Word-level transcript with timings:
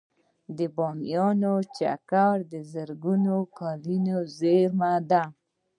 د 0.57 0.59
بامیانو 0.75 1.53
چک 1.77 2.09
د 2.51 2.53
زرګونه 2.71 3.33
کلونو 3.57 4.17
زیرمه 4.37 4.93
ده 5.09 5.23